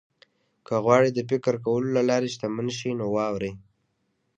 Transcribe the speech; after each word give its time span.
که 0.65 0.73
غواړئ 0.83 1.09
د 1.13 1.19
فکر 1.29 1.53
کولو 1.65 1.89
له 1.97 2.01
لارې 2.09 2.27
شتمن 2.33 2.67
شئ 2.77 2.91
نو 2.99 3.05
واورئ. 3.15 3.53